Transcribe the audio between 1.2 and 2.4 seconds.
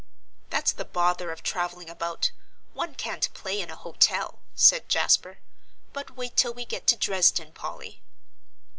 of travelling about;